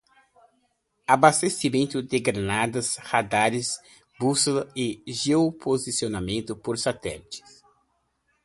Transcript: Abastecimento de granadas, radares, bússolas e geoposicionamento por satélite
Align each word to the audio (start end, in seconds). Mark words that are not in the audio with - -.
Abastecimento 1.15 2.01
de 2.01 2.19
granadas, 2.19 2.95
radares, 3.11 3.79
bússolas 4.19 4.65
e 4.75 5.03
geoposicionamento 5.05 6.55
por 6.55 6.75
satélite 6.75 7.43